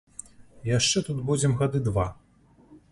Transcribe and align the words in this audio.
Яшчэ 0.69 0.97
тут 1.11 1.21
будзем 1.29 1.55
гады 1.61 1.85
два. 1.91 2.07